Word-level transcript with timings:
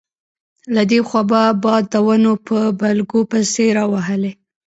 له 0.75 0.81
دې 0.91 0.99
خوا 1.07 1.21
به 1.29 1.41
باد 1.63 1.83
د 1.93 1.95
ونو 2.05 2.33
په 2.47 2.57
بلګو 2.79 3.21
پسې 3.31 3.65
راوهلې. 3.77 4.31